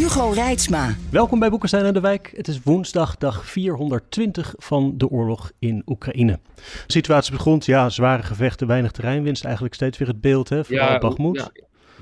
[0.00, 0.94] Hugo Reitsma.
[1.10, 2.32] Welkom bij Boekenstein en de Wijk.
[2.34, 6.38] Het is woensdag, dag 420 van de oorlog in Oekraïne.
[6.54, 9.44] De situatie begon, ja, zware gevechten, weinig terreinwinst.
[9.44, 11.50] Eigenlijk steeds weer het beeld, hè, vooral ja, Bakhmut.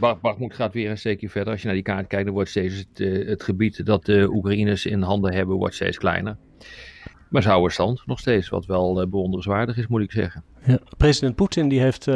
[0.00, 0.14] Ja.
[0.14, 1.52] Bakhmut gaat weer een steekje verder.
[1.52, 4.28] Als je naar die kaart kijkt, dan wordt steeds het, uh, het gebied dat de
[4.30, 6.36] Oekraïners in handen hebben, wordt steeds kleiner.
[7.28, 10.44] Maar ze houden stand nog steeds, wat wel uh, bewonderenswaardig is, moet ik zeggen.
[10.66, 12.14] Ja, president Poetin die heeft uh,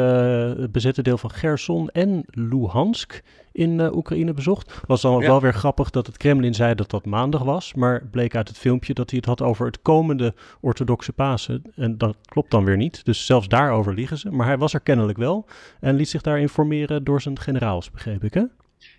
[0.57, 4.81] het bezette deel van Gerson en Luhansk in uh, Oekraïne bezocht.
[4.87, 5.27] Was dan ja.
[5.27, 8.57] wel weer grappig dat het Kremlin zei dat dat maandag was, maar bleek uit het
[8.57, 11.61] filmpje dat hij het had over het komende orthodoxe Pasen.
[11.75, 14.31] En dat klopt dan weer niet, dus zelfs daarover liegen ze.
[14.31, 15.45] Maar hij was er kennelijk wel
[15.79, 18.43] en liet zich daar informeren door zijn generaals, begreep ik hè?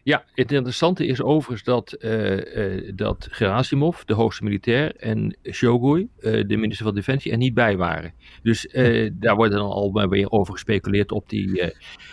[0.02, 6.08] Ja, het interessante is overigens dat, uh, uh, dat Gerasimov, de hoogste militair, en Shogui,
[6.20, 8.12] uh, de minister van Defensie, er niet bij waren.
[8.42, 8.68] Dus
[9.12, 11.72] daar wordt dan al weer over gespeculeerd op die,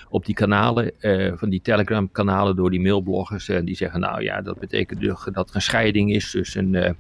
[0.10, 0.92] op die kanalen,
[1.38, 3.50] van die Telegram-kanalen door die mailbloggers.
[3.50, 5.02] En die zeggen, nou ja, dat betekent
[5.34, 6.98] dat er een scheiding is tussen,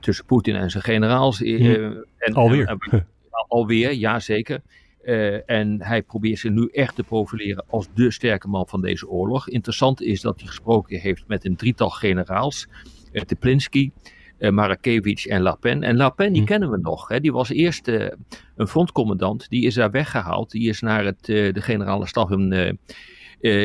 [0.00, 1.42] tussen Poetin en zijn generaals.
[1.42, 2.66] en, alweer.
[2.66, 3.06] En,
[3.48, 4.60] alweer, ja zeker.
[5.04, 9.08] Uh, en hij probeert zich nu echt te profileren als de sterke man van deze
[9.08, 9.48] oorlog.
[9.48, 12.68] Interessant is dat hij gesproken heeft met een drietal generaals.
[13.12, 13.90] Uh, Teplinsky,
[14.38, 15.82] uh, Marakevich en Lapen.
[15.82, 16.46] En Lapen, die hm.
[16.46, 17.08] kennen we nog.
[17.08, 17.20] Hè.
[17.20, 17.88] Die was eerst
[18.56, 19.48] een frontcommandant.
[19.48, 20.50] Die is daar weggehaald.
[20.50, 22.78] Die is naar het, de generale staf in,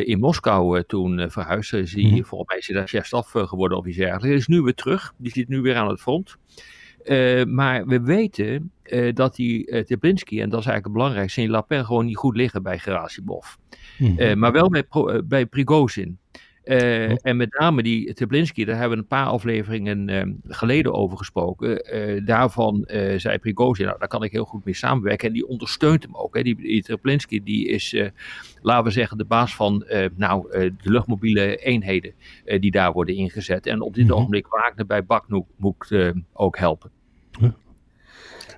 [0.05, 1.73] in Moskou toen verhuisd.
[1.73, 2.23] Is die, hm.
[2.23, 4.27] Volgens mij is hij daar chef-staf geworden of iets dergelijks.
[4.27, 5.13] Hij is nu weer terug.
[5.17, 6.38] Die zit nu weer aan het front.
[7.08, 11.42] Uh, maar we weten uh, dat die uh, Teplinski, en dat is eigenlijk het belangrijkste,
[11.42, 13.45] in La Pen gewoon niet goed liggen bij Gerasimov.
[13.98, 14.86] Mm maar wel bij,
[15.26, 16.17] bij Prigozhin.
[16.67, 21.17] Uh, En met name die Teplinski, daar hebben we een paar afleveringen uh, geleden over
[21.17, 21.95] gesproken.
[21.95, 22.83] Uh, daarvan
[23.17, 25.27] zei Prigozhin, nou, daar kan ik heel goed mee samenwerken.
[25.27, 26.36] En die ondersteunt hem ook.
[26.36, 26.42] Hè.
[26.42, 27.95] Die, die Teplinski die is,
[28.61, 32.14] laten we zeggen, de baas van nou, de luchtmobiele eenheden
[32.60, 33.65] die daar worden ingezet.
[33.65, 34.20] En op dit mm -hmm.
[34.20, 35.48] ogenblik Wagner bij Baknoek
[36.33, 36.92] ook helpen.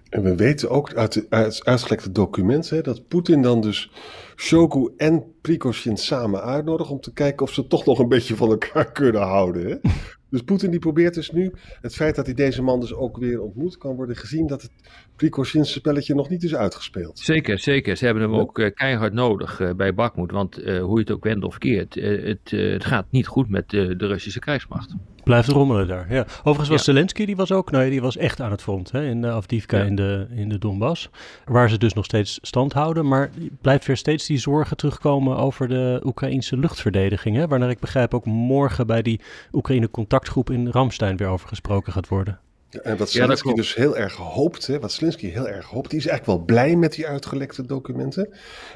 [0.10, 3.92] En we weten ook uit, uit uitgelekte documenten dat Poetin dan dus
[4.36, 8.50] Shogu en Prigozhin samen uitnodigt om te kijken of ze toch nog een beetje van
[8.50, 9.70] elkaar kunnen houden.
[9.70, 9.90] Hè?
[10.30, 11.52] Dus Poetin die probeert dus nu,
[11.82, 14.72] het feit dat hij deze man dus ook weer ontmoet, kan worden gezien dat het
[15.16, 17.20] Prigozhin's spelletje nog niet is uitgespeeld.
[17.20, 17.98] Zeker, zeker.
[17.98, 21.12] Ze hebben hem ook uh, keihard nodig uh, bij Bakmoed, want uh, hoe je het
[21.12, 24.96] ook wendt of keert, het, het, gaat niet goed met de Russische krijgsmacht.
[25.30, 26.22] Blijft rommelen daar, ja.
[26.22, 26.94] Overigens was ja.
[26.94, 29.78] Zelensky, die was ook, nee, die was echt aan het front, hè, in de Afdivka,
[29.78, 29.84] ja.
[29.84, 31.10] in, de, in de Donbass,
[31.46, 33.30] waar ze dus nog steeds stand houden, maar
[33.62, 38.26] blijft weer steeds die zorgen terugkomen over de Oekraïnse luchtverdediging, hè, waarnaar ik begrijp ook
[38.26, 42.40] morgen bij die Oekraïne contactgroep in Ramstein weer over gesproken gaat worden.
[42.70, 46.00] En wat Zelensky ja, dus heel erg hoopt, hè, wat Zelensky heel erg hoopt, die
[46.00, 48.30] is eigenlijk wel blij met die uitgelekte documenten.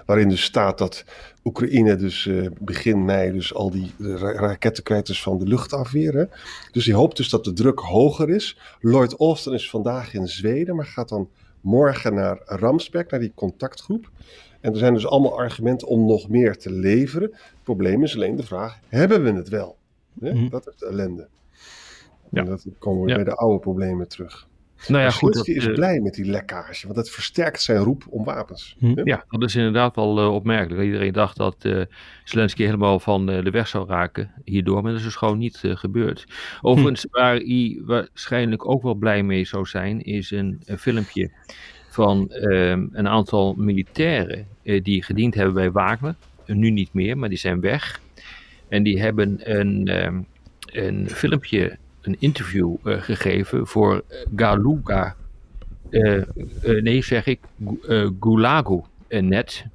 [0.05, 1.03] Waarin dus staat dat
[1.43, 6.13] Oekraïne dus uh, begin mei dus al die ra raketten kwijt is van de luchtafweer.
[6.13, 6.25] Hè.
[6.71, 8.57] Dus hij hoopt dus dat de druk hoger is.
[8.79, 11.29] Lloyd Austin is vandaag in Zweden, maar gaat dan
[11.61, 14.09] morgen naar Ramsberg, naar die contactgroep.
[14.61, 17.29] En er zijn dus allemaal argumenten om nog meer te leveren.
[17.31, 19.77] Het probleem is alleen de vraag, hebben we het wel?
[20.19, 20.33] Hè?
[20.33, 20.49] Mm.
[20.49, 21.27] Dat is de ellende.
[22.33, 22.41] Ja.
[22.41, 23.15] En dat komen we ja.
[23.15, 24.47] bij de oude problemen terug.
[24.87, 25.33] Nou ja, goed.
[25.33, 28.75] Dat, is uh, blij met die lekkage, want dat versterkt zijn roep om wapens.
[28.79, 29.01] Hm.
[29.03, 30.83] Ja, dat is inderdaad wel uh, opmerkelijk.
[30.83, 31.81] Iedereen dacht dat uh,
[32.23, 36.25] Zelensky helemaal van de weg zou raken hierdoor, maar dat is dus gewoon niet gebeurd.
[36.61, 37.19] Overigens, hm.
[37.19, 41.31] waar hij waarschijnlijk ook wel blij mee zou zijn, is een, een filmpje
[41.89, 46.15] van ehm, een aantal militairen die gediend hebben bij Wagner.
[46.45, 48.01] Nu niet meer, maar die zijn weg.
[48.67, 50.21] En die hebben een, ehm,
[50.65, 54.03] een filmpje een interview uh, gegeven voor
[54.35, 55.15] Galuga.
[55.89, 56.17] Uh,
[56.63, 57.39] uh, nee, zeg ik,
[58.19, 59.65] Gulagu.net.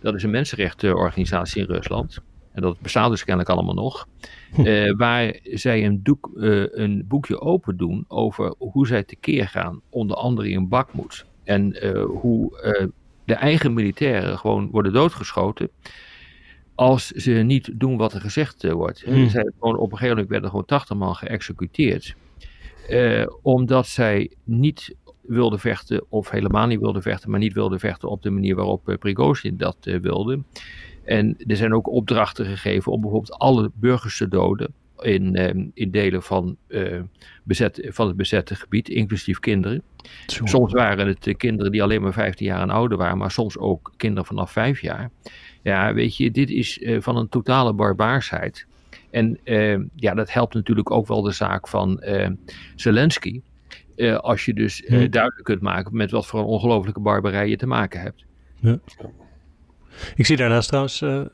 [0.00, 2.18] Dat is een mensenrechtenorganisatie in Rusland.
[2.52, 4.08] En dat bestaat dus kennelijk allemaal nog.
[4.50, 4.96] Hm.
[4.96, 10.48] waar zij een, doek, een boekje open doen over hoe zij tekeer gaan, onder andere
[10.48, 11.26] in Bakmoed.
[11.44, 11.76] En
[12.06, 12.52] hoe
[13.24, 15.70] de eigen militairen gewoon worden doodgeschoten
[16.80, 19.02] als ze niet doen wat er gezegd uh, wordt.
[19.04, 19.28] Hmm.
[19.28, 22.14] Zij gewoon, op een gegeven moment werden gewoon 80 man geëxecuteerd.
[22.90, 28.08] Uh, omdat zij niet wilden vechten, of helemaal niet wilden vechten, maar niet wilden vechten
[28.08, 30.42] op de manier waarop uh, Prigozhin dat wilde.
[31.04, 35.90] En er zijn ook opdrachten gegeven om bijvoorbeeld alle burgers te doden in, ehm, in
[35.90, 36.56] delen van,
[37.44, 39.82] bezet, van het bezette gebied, inclusief kinderen.
[40.26, 43.92] Soms waren het kinderen die alleen maar 15 jaar en ouder waren, maar soms ook
[43.96, 45.10] kinderen vanaf 5 jaar.
[45.62, 48.66] Ja, weet je, dit is uh, van een totale barbaarsheid.
[49.10, 52.02] En uh, ja, dat helpt natuurlijk ook wel de zaak van
[52.76, 53.40] Zelensky.
[54.16, 58.00] als je dus duidelijk kunt maken met wat voor een ongelofelijke barbarij je te maken
[58.00, 58.24] hebt.
[58.60, 58.78] Ja.
[60.14, 61.24] Ik zie daarnaast trouwens uh,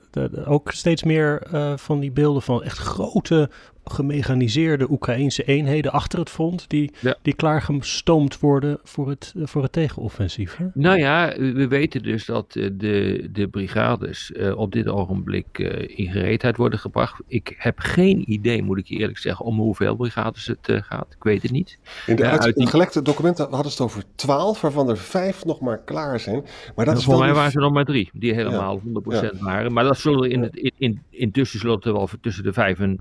[0.45, 3.51] ook steeds meer uh, van die beelden van echt grote
[3.91, 7.17] gemechaniseerde Oekraïnse eenheden achter het front, die, ja.
[7.23, 10.57] die klaargestoomd worden voor het, voor het tegenoffensief.
[10.57, 10.67] Hè?
[10.75, 15.99] Nou ja, we weten dus dat eh, de, de brigades uh, op dit ogenblik uh,
[15.99, 17.23] in gereedheid worden gebracht.
[17.27, 21.07] Ik heb geen idee, moet ik je eerlijk zeggen, om hoeveel brigades het gaat.
[21.17, 21.79] Ik weet het niet.
[22.07, 22.67] In de uit, uit die...
[22.67, 26.45] gelekte documenten hadden ze het over twaalf, waarvan er vijf nog maar klaar zijn.
[26.75, 29.31] Maar dat is voor mij waren ze nog maar drie, die helemaal ja.
[29.35, 29.73] 100% waren.
[29.73, 33.01] Maar dat zullen in, het, in, in, intussen zullen er wel tussen de vijf en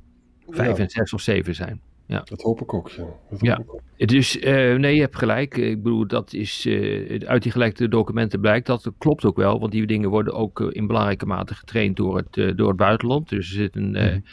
[0.50, 1.82] vijf en zes of zeven zijn.
[2.08, 2.22] Ja.
[2.24, 3.06] Dat hoop ik ook, ja.
[3.30, 3.64] Dat ja.
[3.68, 3.82] Ook.
[3.98, 5.58] Dus uh, nee, je hebt gelijk.
[5.58, 8.84] Ik bedoel, dat is uh, uit die gelekte documenten blijkt dat.
[8.84, 12.18] Dat klopt ook wel, want die dingen worden ook uh, in belangrijke mate getraind door
[12.18, 13.30] het, door het buitenland.
[13.30, 14.24] Dus er zit een, mm.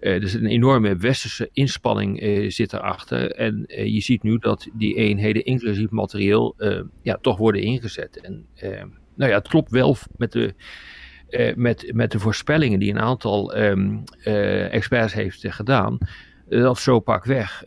[0.00, 2.18] er zit een enorme westerse inspanning
[2.52, 3.30] zit erachter.
[3.30, 6.54] En je ziet nu dat die eenheden, inclusief materieel,
[7.02, 8.20] ja, toch worden ingezet.
[8.20, 8.46] En
[9.14, 10.54] nou ja, het klopt wel met de
[11.32, 15.98] uh, met, met de voorspellingen die een aantal um, uh, experts heeft uh, gedaan,
[16.48, 17.64] dat zo pak weg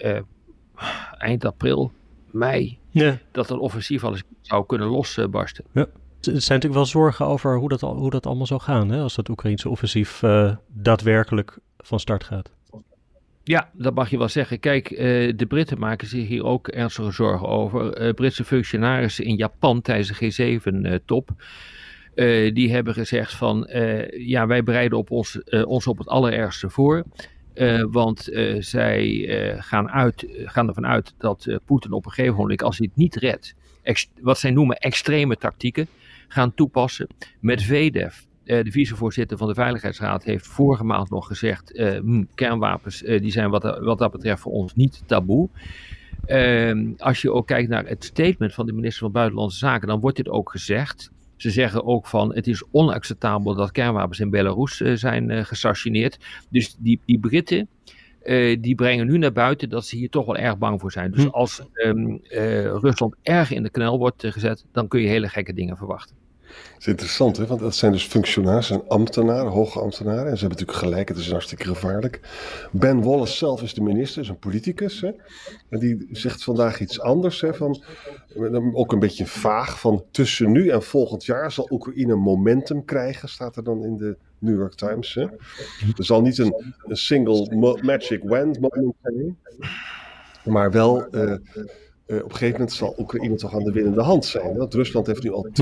[1.17, 1.91] eind april,
[2.31, 3.17] mei, ja.
[3.31, 5.65] dat een offensief al eens zou kunnen losbarsten.
[5.73, 5.81] Ja.
[5.81, 5.88] Er
[6.21, 9.29] zijn natuurlijk wel zorgen over hoe dat, hoe dat allemaal zou gaan, hè, als dat
[9.29, 10.23] Oekraïnse offensief
[10.67, 12.51] daadwerkelijk van start gaat.
[13.44, 14.59] Ja, dat mag je wel zeggen.
[14.59, 14.89] Kijk,
[15.38, 18.13] de Britten maken zich hier ook ernstige zorgen over.
[18.13, 21.29] Britse functionarissen in Japan tijdens de G7-top
[22.15, 26.07] uh, die hebben gezegd van uh, ja, wij bereiden op ons, uh, ons op het
[26.07, 27.03] allerergste voor.
[27.91, 28.29] want
[28.59, 29.25] zij
[29.59, 33.15] gaan, uit, gaan ervan uit dat Poetin op een gegeven moment, als hij het niet
[33.15, 33.56] redt,
[34.21, 35.88] wat zij noemen extreme tactieken,
[36.27, 37.07] gaan toepassen.
[37.39, 43.31] Met VDEF, de vicevoorzitter van de Veiligheidsraad, heeft vorige maand nog gezegd: hm, kernwapens die
[43.31, 45.50] zijn wat, wat dat betreft voor ons niet taboe.
[46.25, 50.00] Ehm, als je ook kijkt naar het statement van de minister van Buitenlandse Zaken, dan
[50.00, 51.12] wordt dit ook gezegd.
[51.35, 56.17] Ze zeggen ook van het is onacceptabel dat kernwapens in Belarus uh, zijn uh, gestationeerd.
[56.49, 57.67] Dus die, die Britten
[58.23, 61.11] uh, die brengen nu naar buiten dat ze hier toch wel erg bang voor zijn.
[61.11, 61.29] Dus hm.
[61.29, 62.19] als um,
[62.81, 66.25] Rusland erg in de knel wordt gezet, dan kun je hele gekke dingen verwachten.
[66.45, 67.45] Dat is interessant, hè?
[67.45, 70.31] want dat zijn dus functionaris en ambtenaren, hoge ambtenaren.
[70.31, 72.19] En ze hebben natuurlijk gelijk, het is hartstikke gevaarlijk.
[72.71, 75.01] Ben Wallace zelf is de minister, is een politicus.
[75.01, 75.12] Hè?
[75.69, 77.42] En die zegt vandaag iets anders.
[77.42, 77.53] Hè?
[77.53, 77.83] Van,
[78.74, 83.56] ook een beetje vaag, van tussen nu en volgend jaar zal Oekraïne momentum krijgen, staat
[83.56, 85.13] er dan in de New York Times.
[85.13, 85.21] Hè?
[85.98, 86.53] Er zal niet een,
[86.88, 89.38] single magic wand moment zijn,
[90.44, 91.15] maar wel...
[91.15, 91.36] Uh,
[92.07, 94.57] uh, op een gegeven moment zal Oekraïne toch aan de winnende hand zijn.
[94.57, 95.47] Want Rusland heeft nu al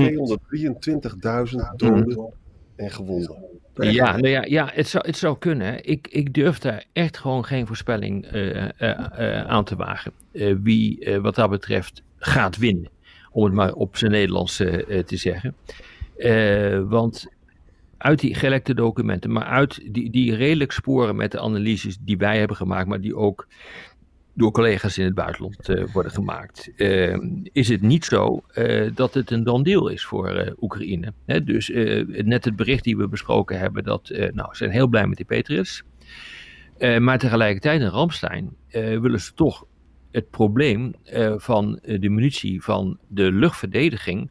[1.76, 2.32] doden
[2.76, 3.36] en gewonden.
[3.74, 5.84] Ja, nou ja, ja het, zou, het zou kunnen.
[5.84, 10.12] Ik, ik durf daar echt gewoon geen voorspelling uh, uh, aan te wagen.
[10.62, 12.90] wie wat dat betreft gaat winnen.
[13.30, 15.54] Om het maar op zijn Nederlands te zeggen.
[16.88, 17.28] want
[18.04, 22.38] uit die gelekte documenten, maar uit die, die redelijk sporen met de analyses die wij
[22.38, 23.46] hebben gemaakt, maar die ook
[24.34, 27.16] door collega's in het buitenland uh, worden gemaakt, uh,
[27.52, 31.12] is het niet zo uh, dat het een dan deal is voor Oekraïne.
[31.26, 31.68] Hè, dus
[32.06, 35.26] net het bericht die we besproken hebben, dat nou, ze zijn heel blij met die
[35.26, 35.82] Patriots.
[36.98, 39.66] maar tegelijkertijd in Ramstein willen ze toch
[40.10, 40.94] het probleem
[41.36, 44.30] van de munitie van de luchtverdediging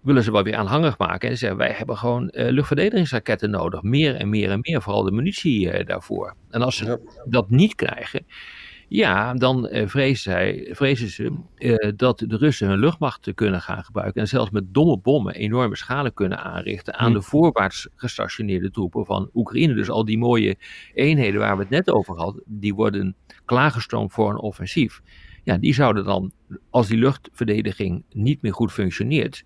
[0.00, 1.28] willen ze wel weer aanhangig maken.
[1.28, 3.82] En ze zeggen, wij hebben gewoon luchtverdedigingsraketten nodig.
[3.82, 6.34] Meer en meer en meer, vooral de munitie daarvoor.
[6.50, 8.26] En als ze dat niet krijgen,
[8.88, 13.84] ja, dan uh, vrezen, zij, vrezen ze uh, dat de Russen hun luchtmacht kunnen gaan
[13.84, 14.20] gebruiken.
[14.20, 17.24] En zelfs met domme bommen enorme schade kunnen aanrichten aan de hm.
[17.24, 19.74] voorwaarts gestationeerde troepen van Oekraïne.
[19.74, 20.56] Dus al die mooie
[20.94, 25.02] eenheden waar we het net over hadden, die worden klaargestoomd voor een offensief.
[25.44, 26.32] Ja, die zouden dan,
[26.70, 29.44] als die luchtverdediging niet meer goed functioneert,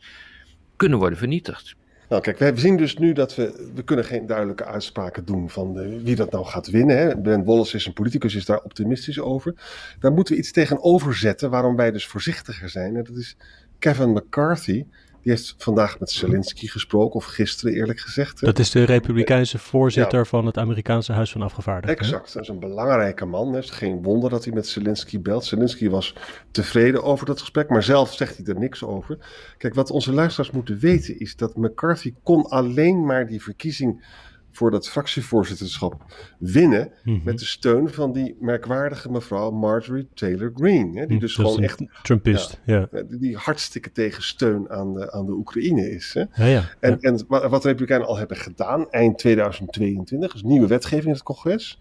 [0.76, 1.76] kunnen worden vernietigd.
[2.12, 3.70] Nou, kijk, we zien dus nu dat we.
[3.74, 6.96] We kunnen geen duidelijke uitspraken doen van de, wie dat nou gaat winnen.
[6.96, 7.16] Hè.
[7.16, 9.54] Ben Wallace is een politicus, is daar optimistisch over.
[9.98, 12.96] Daar moeten we iets tegenover zetten waarom wij dus voorzichtiger zijn.
[12.96, 13.36] En dat is
[13.78, 14.84] Kevin McCarthy.
[15.22, 18.40] Die heeft vandaag met Zelensky gesproken, of gisteren eerlijk gezegd.
[18.40, 21.98] Dat is de republikeinse voorzitter van het Amerikaanse Huis van Afgevaardigden.
[21.98, 23.52] Exact, dat is een belangrijke man.
[23.52, 25.44] Het is geen wonder dat hij met Zelensky belt.
[25.44, 26.14] Zelensky was
[26.50, 29.18] tevreden over dat gesprek, maar zelf zegt hij er niks over.
[29.58, 34.04] Kijk, wat onze luisteraars moeten weten is dat McCarthy kon alleen maar die verkiezing
[34.52, 36.04] voor dat fractievoorzitterschap
[36.38, 37.24] winnen mhm.
[37.24, 41.00] met de steun van die merkwaardige mevrouw Marjorie Taylor Greene.
[41.00, 45.32] Hè, die dus gewoon echt Trumpist, ja, die hartstikke tegen steun aan de, aan de
[45.32, 46.14] Oekraïne is.
[46.14, 46.44] Hè.
[46.44, 51.06] Ja, ja, en, en wat de Republikeinen al hebben gedaan eind 2022, is nieuwe wetgeving
[51.06, 51.78] in het congres.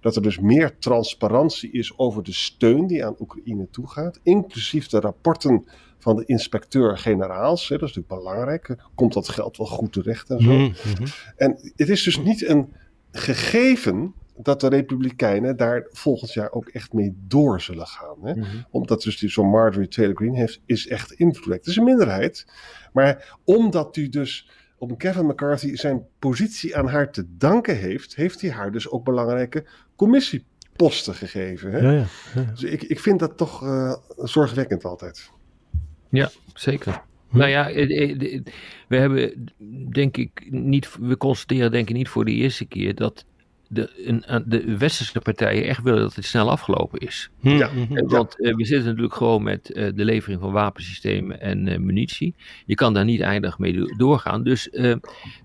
[0.00, 5.00] Dat er dus meer transparantie is over de steun die aan Oekraïne toegaat, inclusief de
[5.00, 5.64] rapporten
[5.98, 7.68] van de inspecteur-generaals.
[7.68, 8.76] Dat is natuurlijk belangrijk.
[8.94, 10.52] Komt dat geld wel goed terecht en zo.
[10.52, 11.04] Mhm, mhm.
[11.36, 12.72] En het is dus niet een
[13.10, 18.16] gegeven dat de Republikeinen daar volgend jaar ook echt mee door zullen gaan.
[18.22, 18.34] Hè?
[18.34, 18.46] Mhm.
[18.70, 21.58] Omdat dus die zo'n Marjorie Taylor Greene heeft, is echt invloedrijk.
[21.58, 22.46] Het is een minderheid.
[22.92, 28.40] Maar omdat u dus om Kevin McCarthy zijn positie aan haar te danken heeft, heeft
[28.40, 29.64] hij haar dus ook belangrijke
[29.98, 31.72] commissieposten gegeven.
[31.72, 31.78] Hè?
[31.78, 32.42] Ja, ja, ja.
[32.42, 35.30] Dus ik, ik vind dat toch uh, zorgwekkend altijd.
[36.08, 37.02] Ja, zeker.
[37.28, 37.38] Hm.
[37.38, 38.42] Nou ja, eh, eh,
[38.88, 39.52] we hebben
[39.92, 43.24] denk ik niet, we constateren denk ik niet voor de eerste keer dat
[43.68, 47.30] de, een, de westerse partijen echt willen dat het snel afgelopen is.
[47.40, 47.48] Hm.
[47.48, 47.70] Ja.
[47.88, 52.34] Want we zitten natuurlijk gewoon met de levering van wapensystemen en munitie.
[52.66, 54.42] Je kan daar niet eindig mee doorgaan.
[54.42, 54.68] Dus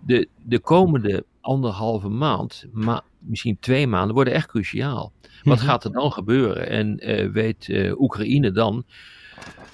[0.06, 5.12] de, de komende anderhalve maand, maar misschien twee maanden, worden echt cruciaal.
[5.44, 5.66] Wat hm.
[5.66, 6.70] gaat er dan gebeuren?
[6.70, 6.96] En
[7.32, 8.86] weet Oekraïne dan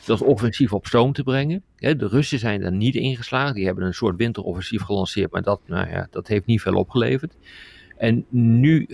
[0.05, 1.63] dat offensief op stoom te brengen.
[1.75, 3.55] De Russen zijn er niet ingeslagen.
[3.55, 7.35] Die hebben een soort winteroffensief gelanceerd, maar dat, nou ja, dat heeft niet veel opgeleverd.
[7.97, 8.87] En nu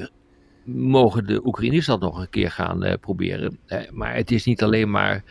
[0.63, 3.59] mogen de Oekraïners dat nog een keer gaan uh, proberen.
[3.91, 5.23] maar het is niet alleen maar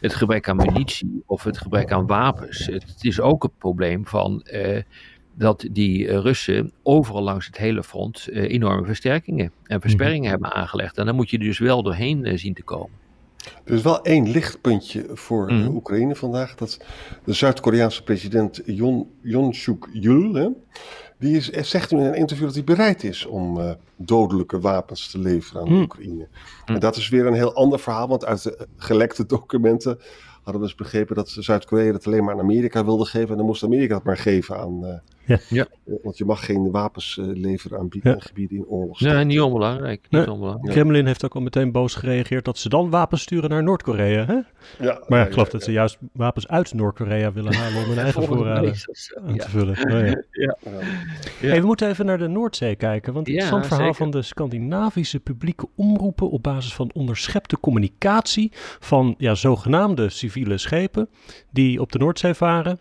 [0.00, 2.66] het gebrek aan munitie of het gebrek aan wapens.
[2.66, 4.46] Het is ook het probleem van
[5.40, 10.30] dat die Russen overal langs het hele front uh, enorme versterkingen en versperringen mhm.
[10.30, 10.98] hebben aangelegd.
[10.98, 12.98] En daar moet je dus wel doorheen zien te komen.
[13.64, 15.66] Er is wel één lichtpuntje voor mm.
[15.66, 16.54] Oekraïne vandaag.
[16.54, 16.84] Dat
[17.24, 18.60] de Zuid-Koreaanse president
[19.22, 20.64] Jon, Suk-yul,
[21.18, 25.18] die is, zegt in een interview dat hij bereid is om uh, dodelijke wapens te
[25.18, 25.80] leveren aan mm.
[25.80, 26.28] Oekraïne.
[26.66, 26.74] Mm.
[26.74, 29.98] En dat is weer een heel ander verhaal, want uit de gelekte documenten
[30.42, 33.30] hadden we dus begrepen dat Zuid-Korea het alleen maar aan Amerika wilde geven.
[33.30, 34.94] En dan moest Amerika het maar geven aan, uh,
[35.30, 35.38] ja.
[35.48, 35.66] ja.
[35.86, 39.00] Eh, want je mag geen wapens uh, leveren aan gebieden in oorlog.
[39.00, 40.00] Nee, niet onbelangrijk.
[40.02, 40.30] Niet nee.
[40.30, 40.72] onbelangrijk.
[40.72, 44.24] Kremlin heeft ook al meteen boos gereageerd dat ze dan wapens sturen naar Noord-Korea.
[44.24, 44.38] Hè?
[44.84, 47.98] Ja, maar ja, ik geloof dat ze juist wapens uit Noord-Korea willen halen om hun
[48.04, 48.74] eigen voorraden
[49.26, 49.92] aan te vullen.
[49.92, 50.56] Oh, ja.
[51.40, 53.12] Hey, we moeten even naar de Noordzee kijken.
[53.12, 59.14] Want het interessant verhaal van de Scandinavische publieke omroepen op basis van onderschepte communicatie van
[59.18, 61.08] ja, zogenaamde civiele schepen
[61.50, 62.78] die op de Noordzee varen.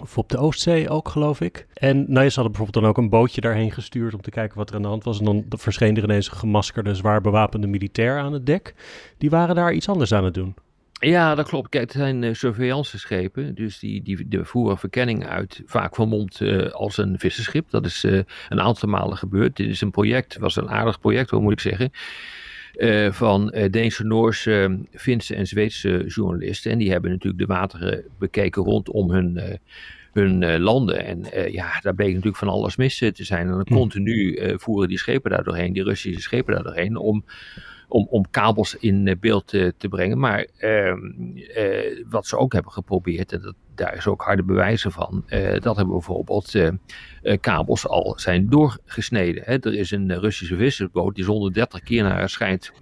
[0.00, 1.66] Of op de Oostzee ook, geloof ik.
[1.74, 4.70] En nou, ze hadden bijvoorbeeld dan ook een bootje daarheen gestuurd om te kijken wat
[4.70, 5.18] er aan de hand was.
[5.18, 8.74] En dan verscheen er ineens een gemaskerde, zwaar bewapende militair aan het dek.
[9.18, 10.54] Die waren daar iets anders aan het doen.
[11.00, 11.68] Ja, dat klopt.
[11.68, 13.54] Kijk, het zijn uh, surveillanceschepen.
[13.54, 15.62] Dus die, die de voeren verkenning uit.
[15.66, 17.70] Vaak vermomd uh, als een visserschip.
[17.70, 19.56] Dat is uh, een aantal malen gebeurd.
[19.56, 21.90] Dit is een project, was een aardig project, moet ik zeggen.
[22.78, 26.70] Uh, van uh, Deense, Noorse, Finse en Zweedse journalisten.
[26.70, 29.44] En die hebben natuurlijk de wateren bekeken rondom hun, uh,
[30.12, 31.04] hun landen.
[31.04, 33.46] En ja, daar bleek natuurlijk van alles mis te zijn.
[33.46, 33.74] En dan hm.
[33.74, 37.24] continu voeren die schepen daar doorheen, die Russische schepen daar doorheen, om
[37.88, 40.18] om, om kabels in beeld te, te brengen.
[40.18, 40.98] Maar ehm,
[41.54, 45.60] eh, wat ze ook hebben geprobeerd, en dat, daar is ook harde bewijzen van, uh,
[45.60, 46.70] dat hebben bijvoorbeeld uh,
[47.40, 49.42] kabels al zijn doorgesneden.
[49.46, 49.58] Hè.
[49.58, 52.72] Er is een Russische vissersboot die is 130 keer naar het schijnt,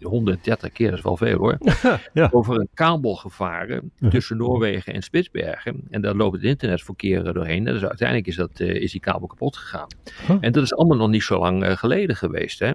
[0.00, 1.58] 130 keer, dat is wel veel hoor,
[2.12, 2.28] ja.
[2.32, 5.86] over een kabel gevaren tussen Noorwegen en Spitsbergen.
[5.90, 7.64] En daar loopt het internetverkeer doorheen.
[7.64, 9.88] Dus uiteindelijk is, dat, is die kabel kapot gegaan.
[10.40, 12.58] En dat is allemaal nog niet zo lang geleden geweest.
[12.58, 12.70] Hè.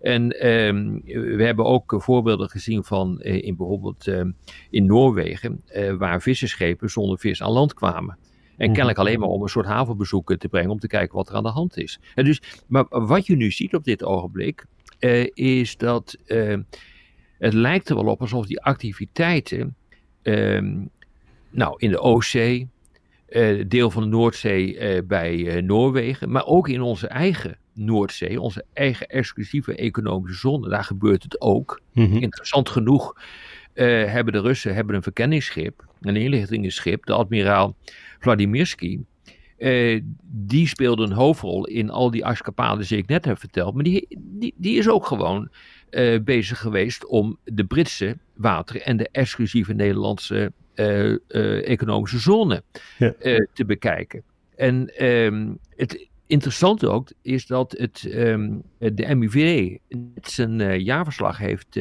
[0.00, 1.00] En ehm,
[1.36, 4.30] we hebben ook voorbeelden gezien van eh, in bijvoorbeeld ehm,
[4.70, 8.18] in Noorwegen, uh, waar visserschepen zonder vis aan land kwamen.
[8.56, 8.72] En mhm.
[8.74, 11.42] kennelijk alleen maar om een soort havenbezoeken te brengen om te kijken wat er aan
[11.42, 12.00] de hand is.
[12.14, 14.64] En dus, maar wat je nu ziet op dit ogenblik,
[15.00, 16.18] uh, is dat
[17.38, 19.76] het lijkt er wel op alsof die activiteiten,
[20.22, 20.84] ehm,
[21.50, 22.68] nou in de Oostzee,
[23.66, 29.74] deel van de Noordzee bij Noorwegen, maar ook in onze eigen Noordzee, onze eigen exclusieve
[29.74, 31.80] economische zone, daar gebeurt het ook.
[31.92, 32.16] Mhm.
[32.16, 33.14] Interessant genoeg
[33.74, 37.76] uh, hebben de Russen hebben een verkenningsschip, een inlichtingenschip, de admiraal
[38.18, 39.00] Vladimirsky.
[39.58, 43.74] Uh, die speelde een hoofdrol in al die escapades die ik net heb verteld.
[43.74, 45.50] Maar die, die, die is ook gewoon
[45.90, 50.52] uh, bezig geweest om de Britse wateren en de exclusieve Nederlandse
[51.64, 52.62] economische zone
[52.98, 53.14] ja.
[53.52, 54.22] te bekijken.
[54.56, 59.78] En ehm, het interessante ook is dat het, ehm, de MIVD
[60.22, 61.78] zijn jaarverslag heeft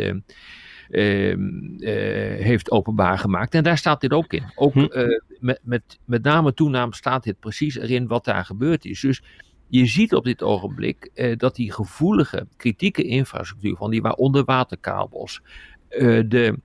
[0.89, 3.53] Ehm, eh, heeft openbaar gemaakt.
[3.53, 4.43] En daar staat dit ook in.
[4.55, 4.79] Ook hm.
[4.79, 9.01] eh, met, met, met name toename staat dit precies erin wat daar gebeurd is.
[9.01, 9.23] Dus
[9.67, 15.41] je ziet op dit ogenblik dat die gevoelige, kritieke infrastructuur van die onderwaterkabels,
[15.89, 16.59] uh, de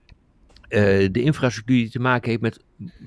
[1.11, 2.61] de infrastructuur die te maken heeft met,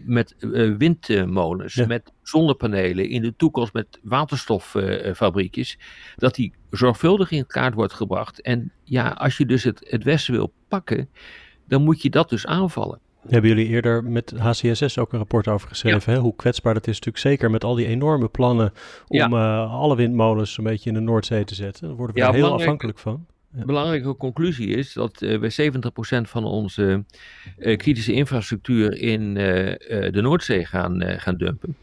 [0.05, 5.79] met uh, windmolens, met zonnepanelen, in de toekomst met waterstoffabriekjes,
[6.15, 8.41] dat die zorgvuldig in kaart wordt gebracht.
[8.41, 11.09] En ja, als je dus het, het Westen wil pakken,
[11.67, 12.99] dan moet je dat dus aanvallen.
[13.27, 16.13] Hebben jullie eerder met HCSS ook een rapport over geschreven?
[16.13, 16.19] Hè?
[16.19, 18.73] Hoe kwetsbaar dat is natuurlijk zeker met al die enorme plannen
[19.07, 19.27] om ja.
[19.27, 21.87] uh, alle windmolens een beetje in de Noordzee te zetten.
[21.87, 23.25] Daar worden we ja, heel afhankelijk van.
[23.57, 25.71] De belangrijke conclusie is dat uh, we
[26.17, 27.03] 70% van onze
[27.57, 29.35] uh, kritische infrastructuur in uh,
[30.11, 31.77] de Noordzee gaan, gaan dumpen.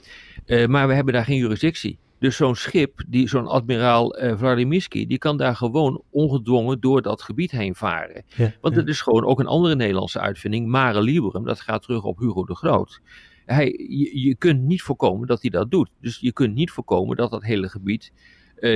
[0.71, 1.99] maar we hebben daar geen jurisdictie.
[2.25, 7.23] Dus zo'n schip, die, zo'n admiraal uh, Vladimirski, die kan daar gewoon ongedwongen door dat
[7.23, 8.25] gebied heen varen.
[8.37, 8.81] Ja, Want ja.
[8.81, 12.45] het is gewoon ook een andere Nederlandse uitvinding, Mare Liberum, dat gaat terug op Hugo
[12.45, 13.01] de Groot.
[13.47, 15.91] Hij, je, je kunt niet voorkomen dat hij dat doet.
[16.01, 18.13] Dus je kunt niet voorkomen dat dat hele gebied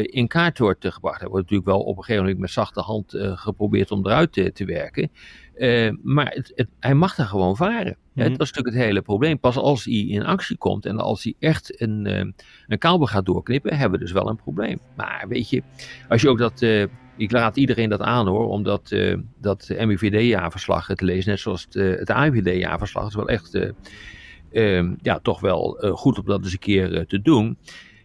[0.03, 1.23] in kaart wordt gebracht.
[1.23, 4.33] Er wordt natuurlijk wel op een gegeven moment met zachte hand uh, geprobeerd om eruit
[4.33, 5.11] te, te werken.
[5.57, 7.97] Uh, maar het, het, hij mag daar gewoon varen.
[8.15, 8.23] -hmm.
[8.23, 9.39] Dat is natuurlijk het hele probleem.
[9.39, 12.07] Pas als hij in actie komt en als hij echt een,
[12.67, 14.79] een kabel gaat doorknippen, hebben we dus wel een probleem.
[14.97, 15.63] Maar weet je,
[16.09, 16.63] als je ook dat.
[17.17, 18.97] ik laat iedereen dat aan hoor, om dat,
[19.41, 23.07] dat MIVD-jaarverslag te lezen, net zoals het, het AIVD-jaarverslag.
[23.07, 23.73] Is wel echt.
[25.03, 27.59] ja, toch wel goed om dat eens een keer te doen.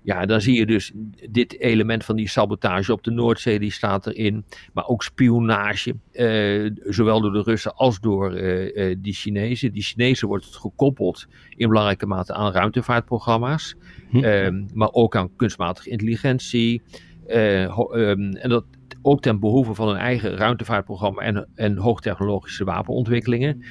[0.03, 0.91] Ja, dan zie je dus
[1.29, 4.45] dit element van die sabotage op de Noordzee, die staat erin.
[4.74, 9.72] Maar ook spionage, eh, zowel door de Russen als door uh, uh, die Chinezen.
[9.72, 13.75] Die Chinezen wordt het gekoppeld in belangrijke mate aan ruimtevaartprogramma's.
[14.10, 14.65] Hm.
[14.74, 16.81] maar ook aan kunstmatige intelligentie.
[17.27, 18.65] Um, en dat
[19.01, 23.63] ook ten behoeve van een eigen ruimtevaartprogramma en, en hoogtechnologische wapenontwikkelingen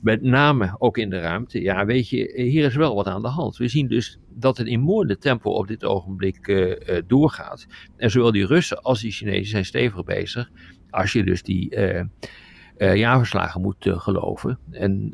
[0.00, 1.62] met name ook in de ruimte.
[1.62, 3.56] Ja, weet je, hier is wel wat aan de hand.
[3.56, 6.76] We zien dus dat het in moordend tempo op dit ogenblik uh, uh,
[7.06, 7.66] doorgaat.
[7.96, 10.50] En zowel die Russen als die Chinezen zijn stevig bezig.
[10.90, 14.58] Als je dus die uh, jaarverslagen moet geloven.
[14.70, 15.12] En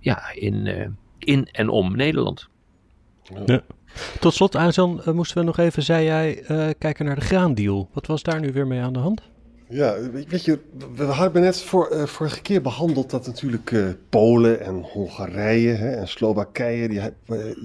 [0.00, 2.48] ja, in, in en om Nederland.
[3.46, 3.62] Ja.
[4.20, 6.42] Tot slot, Aanzan, moesten we nog even, zei jij,
[6.78, 7.88] kijken naar de graandeal.
[7.92, 9.30] Wat was daar nu weer mee aan de hand?
[9.72, 9.96] Ja,
[10.28, 10.58] weet je,
[10.94, 15.90] we hadden net voor, uh, vorige keer behandeld dat natuurlijk uh, Polen en Hongarije hè,
[15.90, 17.00] en Slowakije, die,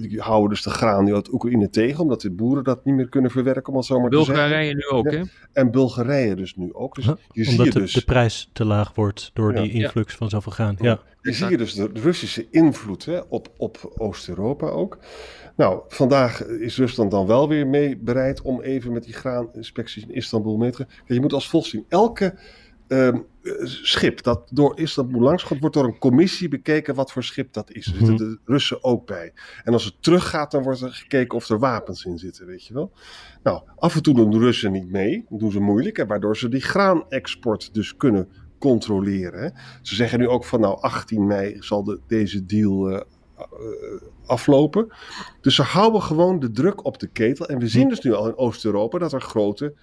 [0.08, 3.08] die, houden dus de graan nu uit Oekraïne tegen, omdat de boeren dat niet meer
[3.08, 4.92] kunnen verwerken, om het zo maar Bulgarije te zeggen.
[4.92, 5.22] nu ook, hè?
[5.52, 6.94] En Bulgarije dus nu ook.
[6.94, 7.14] Dus huh?
[7.32, 9.62] je omdat de, dus, de prijs te laag wordt door ja.
[9.62, 10.76] die influx van zoveel graan.
[10.80, 11.00] Ja.
[11.22, 14.98] Je zie je dus de Russische invloed hè, op, op Oost-Europa ook.
[15.58, 20.14] Nou, vandaag is Rusland dan wel weer mee bereid om even met die graaninspecties in
[20.14, 20.88] Istanbul mee te gaan.
[21.06, 22.38] Je moet als volgt zien, elke
[22.88, 23.14] uh,
[23.62, 27.72] schip dat door Istanbul langs gaat, wordt door een commissie bekeken wat voor schip dat
[27.72, 27.86] is.
[27.86, 29.32] Er zitten de Russen ook bij.
[29.64, 32.74] En als het teruggaat, dan wordt er gekeken of er wapens in zitten, weet je
[32.74, 32.92] wel.
[33.42, 36.48] Nou, af en toe doen de Russen niet mee, doen ze moeilijk, en waardoor ze
[36.48, 39.42] die graanexport dus kunnen controleren.
[39.42, 39.48] Hè.
[39.82, 43.00] Ze zeggen nu ook van nou 18 mei zal de, deze deal uh,
[44.26, 44.88] aflopen.
[45.40, 47.48] Dus ze houden gewoon de druk op de ketel.
[47.48, 49.74] En we zien dus nu al in Oost-Europa dat er grote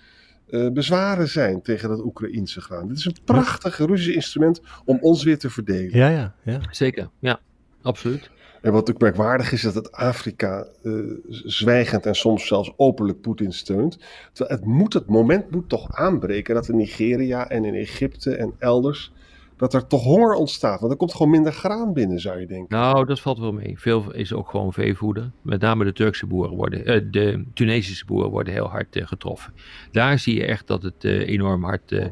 [0.50, 2.88] uh, bezwaren zijn tegen dat Oekraïense graan.
[2.88, 5.98] Dit is een prachtig Russisch instrument om ons weer te verdelen.
[5.98, 6.60] Ja, ja, ja.
[6.72, 7.10] Zeker.
[7.20, 7.40] Ja,
[7.82, 8.30] absoluut.
[8.62, 13.52] En wat ook merkwaardig is, dat het Afrika uh, zwijgend en soms zelfs openlijk Poetin
[13.52, 13.98] steunt.
[14.34, 18.54] Terwijl het, moet, het moment moet toch aanbreken dat in Nigeria en in Egypte en
[18.60, 19.14] elders
[19.58, 20.80] dat er toch honger ontstaat.
[20.80, 22.78] Want er komt gewoon minder graan binnen, zou je denken.
[22.78, 23.80] Nou, dat valt wel mee.
[23.80, 25.32] Veel is ook gewoon veevoeder.
[25.42, 29.54] Met name de Turkse boeren worden, uh, de Tunesische boeren worden heel hard uh, getroffen.
[29.92, 32.12] Daar zie je echt dat het uh, enorm hard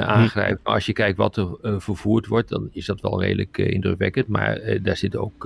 [0.00, 0.60] aangrijpt.
[0.64, 4.28] Maar als je kijkt wat er vervoerd wordt, dan is dat wel redelijk indrukwekkend.
[4.28, 5.44] Maar daar zit ook...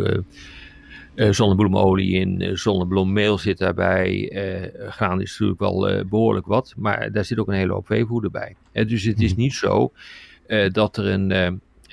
[1.15, 4.33] Uh, zonnebloemolie in, uh, zonnebloemmeel zit daarbij.
[4.33, 8.31] Uh, graan is natuurlijk wel behoorlijk wat, maar daar zit ook een hele hoop veevoeder
[8.31, 8.57] bij.
[8.73, 9.99] dus het is niet zo uh,
[10.73, 11.31] dat, er een,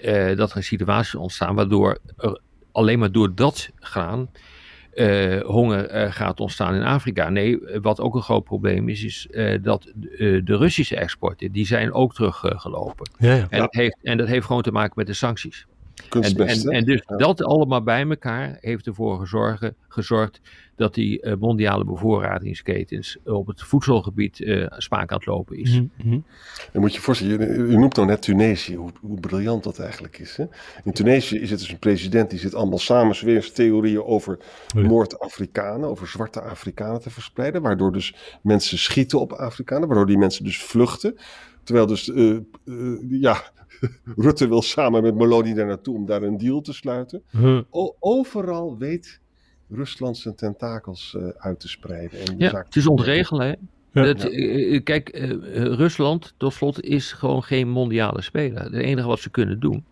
[0.06, 2.42] uh, dat er een situatie ontstaat waardoor er
[2.72, 4.30] alleen maar door dat graan
[4.94, 7.30] uh, honger gaat ontstaan in Afrika.
[7.30, 9.28] Nee, wat ook een groot probleem is, is
[9.62, 13.10] dat de Russische exporten, die zijn ook teruggelopen.
[13.18, 13.48] Ja, ja.
[13.50, 15.66] En, dat heeft, en dat heeft gewoon te maken met de sancties.
[16.10, 20.42] En, en, en, dus dat allemaal bij elkaar heeft ervoor gezorgd, gezorgd
[20.76, 25.80] dat die uh, mondiale bevoorradingsketens op het voedselgebied uh, spaak aan het lopen is.
[25.80, 26.26] Mm -hmm.
[26.72, 30.38] Dan moet je voorstellen, u, noemt nou net Tunesië, hoe, hoe, briljant dat eigenlijk is.
[30.38, 30.46] Hè?
[30.84, 34.40] In Tunesië is het dus een president die zit allemaal samenzweerstheorieën over
[34.76, 40.44] Noord-Afrikanen, over zwarte Afrikanen te verspreiden, waardoor dus mensen schieten op Afrikanen, waardoor die mensen
[40.44, 41.18] dus vluchten.
[41.64, 42.40] Terwijl dus, uh,
[43.10, 43.44] ja,
[44.16, 47.24] Rutte wil samen met Meloni daar naartoe om daar een deal te sluiten.
[48.00, 49.20] overal weet
[49.70, 52.20] Rusland zijn tentakels uh, uit te spreiden.
[52.20, 53.48] En ja, het is ontregelen.
[53.48, 53.54] Hè?
[54.04, 55.30] Dat, uh, kijk, uh,
[55.76, 58.64] Rusland, tot slot, is gewoon geen mondiale speler.
[58.64, 59.86] Het enige wat ze kunnen doen,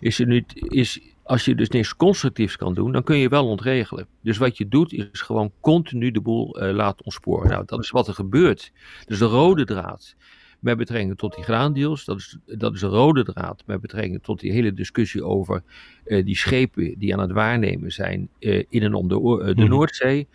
[0.00, 3.46] is, er nu, is als je dus niks constructiefs kan doen, dan kun je wel
[3.46, 4.06] ontregelen.
[4.22, 7.48] Dus wat je doet, is gewoon continu de boel laten ontsporen.
[7.48, 8.72] Nou, dat is wat er gebeurt.
[9.06, 10.14] Dus de rode draad
[10.60, 12.04] met betrekking tot die graandeals.
[12.04, 15.62] Dat is, dat is een rode draad met betrekking tot die hele discussie over
[16.06, 19.62] uh, die schepen die aan het waarnemen zijn uh, in en om de, uh, de
[19.62, 19.68] mm.
[19.68, 20.26] Noordzee.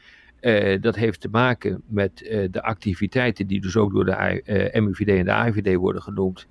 [0.82, 2.18] dat heeft te maken met
[2.52, 6.48] de activiteiten die dus ook door de MIVD en de AIVD worden genoemd.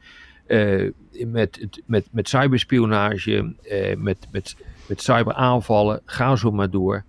[1.26, 3.54] met, met, met cyberspionage,
[3.98, 4.56] met, met,
[4.88, 7.04] met cyberaanvallen, ga zo maar door.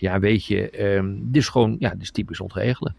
[0.00, 2.94] ja, weet je, um, dit is gewoon, ja, dit is typisch ontregelen.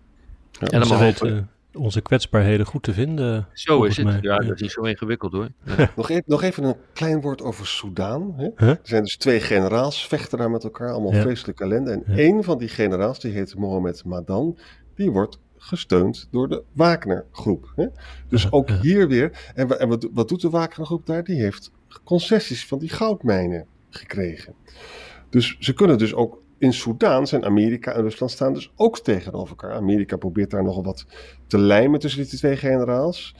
[0.52, 3.48] Ja, en dan maar onze kwetsbaarheden goed te vinden.
[3.54, 4.18] Zo is het.
[4.22, 5.50] Ja, dat is niet zo ingewikkeld hoor.
[5.96, 8.34] nog, even, nog, even, een klein woord over Soudaan.
[8.36, 8.50] Hè?
[8.56, 11.92] Er zijn dus twee generaals, vechten daar met elkaar, allemaal vreselijke ellende.
[11.92, 14.58] En één van die generaals, die heet Mohamed Madan,
[14.96, 17.92] die wordt gesteund door de Wagner-groep.
[18.28, 19.52] Dus ook hier weer.
[19.56, 21.24] En, en wat, wat doet de Wagner-groep daar?
[21.24, 21.72] Die heeft
[22.04, 24.54] concessies van die goudmijnen gekregen.
[25.30, 29.50] Dus ze kunnen dus ook in Soudaan zijn Amerika en Rusland staan dus ook tegenover
[29.50, 29.74] elkaar.
[29.74, 31.06] Amerika probeert daar nogal wat
[31.48, 33.36] te lijmen tussen die twee generaals.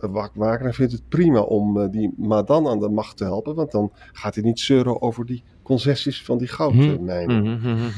[0.00, 3.92] Wagner vindt het prima om uh, die Madan aan de macht te helpen, want dan
[4.12, 7.42] gaat hij niet zeuren over die concessies van die goudmijnen.
[7.42, 7.90] Mm -hmm.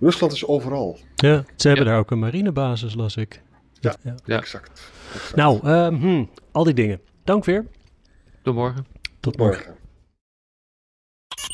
[0.00, 0.98] Rusland is overal.
[1.16, 3.42] Ja, ze hebben daar ook een marinebasis, las ik.
[3.80, 4.36] Ja, ja.
[4.36, 4.92] Exact,
[5.34, 7.00] Nou, uh, al die dingen.
[7.24, 7.66] Dank weer.
[8.42, 8.86] Tot morgen.
[9.20, 9.85] Tot morgen.